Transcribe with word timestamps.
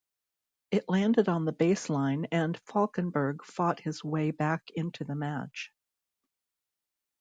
It 0.71 0.89
landed 0.89 1.29
on 1.29 1.45
the 1.45 1.53
baseline 1.53 2.25
and 2.31 2.59
Falkenburg 2.65 3.43
fought 3.45 3.79
his 3.79 4.03
way 4.03 4.31
back 4.31 4.71
into 4.73 5.03
the 5.03 5.13
match. 5.13 5.71